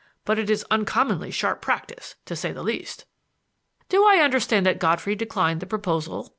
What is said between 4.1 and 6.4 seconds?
understand that Godfrey declined the proposal?"